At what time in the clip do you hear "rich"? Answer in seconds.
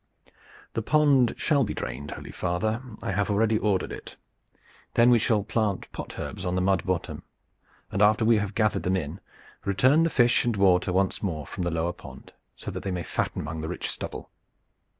13.69-13.91